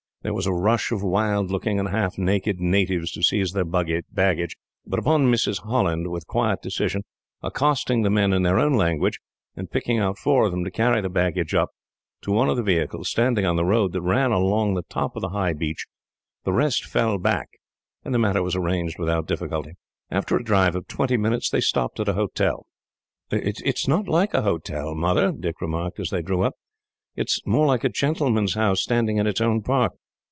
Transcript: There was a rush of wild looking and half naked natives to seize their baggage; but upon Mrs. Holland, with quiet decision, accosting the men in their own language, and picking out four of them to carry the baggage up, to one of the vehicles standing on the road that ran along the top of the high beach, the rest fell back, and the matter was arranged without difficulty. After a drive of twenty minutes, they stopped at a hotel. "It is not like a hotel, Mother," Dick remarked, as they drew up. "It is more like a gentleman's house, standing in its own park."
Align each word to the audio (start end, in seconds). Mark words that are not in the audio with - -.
There 0.23 0.35
was 0.35 0.45
a 0.45 0.53
rush 0.53 0.91
of 0.91 1.01
wild 1.01 1.49
looking 1.49 1.79
and 1.79 1.89
half 1.89 2.15
naked 2.19 2.59
natives 2.59 3.11
to 3.13 3.23
seize 3.23 3.53
their 3.53 3.65
baggage; 3.65 4.55
but 4.85 4.99
upon 4.99 5.31
Mrs. 5.31 5.61
Holland, 5.61 6.09
with 6.11 6.27
quiet 6.27 6.61
decision, 6.61 7.01
accosting 7.41 8.03
the 8.03 8.11
men 8.11 8.31
in 8.31 8.43
their 8.43 8.59
own 8.59 8.73
language, 8.75 9.19
and 9.55 9.71
picking 9.71 9.97
out 9.97 10.19
four 10.19 10.45
of 10.45 10.51
them 10.51 10.63
to 10.63 10.69
carry 10.69 11.01
the 11.01 11.09
baggage 11.09 11.55
up, 11.55 11.71
to 12.21 12.31
one 12.31 12.49
of 12.49 12.55
the 12.55 12.61
vehicles 12.61 13.09
standing 13.09 13.47
on 13.47 13.55
the 13.55 13.65
road 13.65 13.93
that 13.93 14.03
ran 14.03 14.29
along 14.31 14.75
the 14.75 14.83
top 14.83 15.15
of 15.15 15.23
the 15.23 15.29
high 15.29 15.53
beach, 15.53 15.87
the 16.43 16.53
rest 16.53 16.85
fell 16.85 17.17
back, 17.17 17.49
and 18.05 18.13
the 18.13 18.19
matter 18.19 18.43
was 18.43 18.55
arranged 18.55 18.99
without 18.99 19.25
difficulty. 19.25 19.71
After 20.11 20.37
a 20.37 20.43
drive 20.43 20.75
of 20.75 20.87
twenty 20.87 21.17
minutes, 21.17 21.49
they 21.49 21.61
stopped 21.61 21.99
at 21.99 22.07
a 22.09 22.13
hotel. 22.13 22.67
"It 23.31 23.59
is 23.65 23.87
not 23.87 24.07
like 24.07 24.35
a 24.35 24.43
hotel, 24.43 24.93
Mother," 24.93 25.31
Dick 25.31 25.59
remarked, 25.61 25.99
as 25.99 26.11
they 26.11 26.21
drew 26.21 26.43
up. 26.43 26.53
"It 27.15 27.27
is 27.31 27.41
more 27.43 27.65
like 27.65 27.83
a 27.83 27.89
gentleman's 27.89 28.53
house, 28.53 28.83
standing 28.83 29.17
in 29.17 29.25
its 29.25 29.41
own 29.41 29.63
park." 29.63 29.93